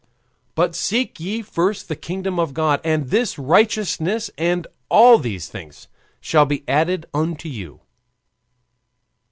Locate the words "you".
7.47-7.81